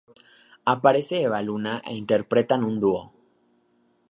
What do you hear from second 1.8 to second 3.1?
e interpretan un dúo.